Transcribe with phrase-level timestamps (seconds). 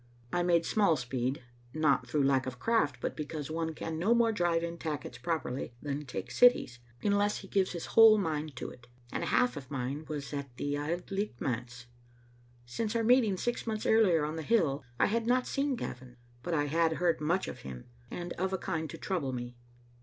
[0.33, 1.43] I made small speed,
[1.75, 5.75] not through lack of craft, but because one can no more drive in tackets properly
[5.79, 10.05] than take cities unless he gives his whole mind to it; and half of mine
[10.07, 11.85] was at the Auld Licht manse.
[12.65, 16.55] Since our meeting six months earlier on the hill I had not seen Gavin, but
[16.55, 19.55] I had heard much of him, and of a kind to trouble me.